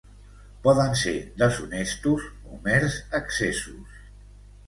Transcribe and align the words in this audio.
Poden 0.67 0.95
ser 1.01 1.13
deshonestos 1.41 2.25
o 2.55 2.59
mers 2.69 2.95
excessos. 3.21 4.01